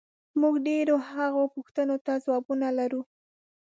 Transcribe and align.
موږ 0.41 0.55
ډېرو 0.67 0.95
هغو 1.09 1.43
پوښتنو 1.55 1.95
ته 2.05 2.13
ځوابونه 2.25 2.67
لرو، 2.79 3.01